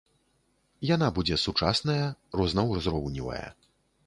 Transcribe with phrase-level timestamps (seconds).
[0.95, 2.01] Яна будзе сучасная,
[2.41, 3.45] рознаўзроўневая.